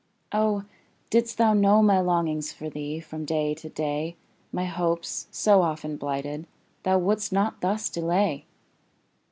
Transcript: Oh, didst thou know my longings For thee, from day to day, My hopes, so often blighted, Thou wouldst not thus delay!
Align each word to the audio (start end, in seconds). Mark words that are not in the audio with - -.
Oh, 0.31 0.63
didst 1.11 1.37
thou 1.37 1.53
know 1.53 1.83
my 1.83 1.99
longings 1.99 2.51
For 2.51 2.71
thee, 2.71 2.99
from 2.99 3.23
day 3.23 3.53
to 3.53 3.69
day, 3.69 4.15
My 4.51 4.65
hopes, 4.65 5.27
so 5.29 5.61
often 5.61 5.95
blighted, 5.95 6.47
Thou 6.81 6.97
wouldst 6.97 7.31
not 7.31 7.61
thus 7.61 7.87
delay! 7.87 8.47